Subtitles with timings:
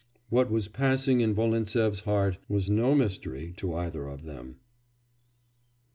[0.31, 4.55] What was passing in Volintsev's heart was no mystery to either of them.